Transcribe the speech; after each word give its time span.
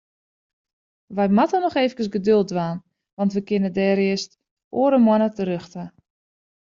Wy 1.17 1.25
moatte 1.37 1.57
noch 1.61 1.77
eefkes 1.81 2.09
geduld 2.15 2.47
dwaan, 2.51 2.79
want 3.17 3.33
we 3.35 3.41
kinne 3.47 3.69
dêr 3.77 3.99
earst 4.09 4.31
oare 4.79 4.99
moanne 5.05 5.29
terjochte. 5.35 5.83